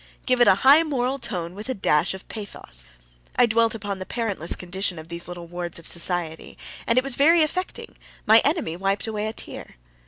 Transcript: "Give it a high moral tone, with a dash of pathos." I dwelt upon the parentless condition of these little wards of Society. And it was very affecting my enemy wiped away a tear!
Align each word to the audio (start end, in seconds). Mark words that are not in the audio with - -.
"Give 0.25 0.41
it 0.41 0.47
a 0.47 0.55
high 0.65 0.81
moral 0.81 1.19
tone, 1.19 1.53
with 1.53 1.69
a 1.69 1.75
dash 1.75 2.15
of 2.15 2.27
pathos." 2.27 2.87
I 3.35 3.45
dwelt 3.45 3.75
upon 3.75 3.99
the 3.99 4.05
parentless 4.07 4.55
condition 4.55 4.97
of 4.97 5.09
these 5.09 5.27
little 5.27 5.45
wards 5.45 5.77
of 5.77 5.85
Society. 5.85 6.57
And 6.87 6.97
it 6.97 7.03
was 7.03 7.13
very 7.13 7.43
affecting 7.43 7.95
my 8.25 8.41
enemy 8.43 8.75
wiped 8.75 9.05
away 9.05 9.27
a 9.27 9.33
tear! 9.33 9.75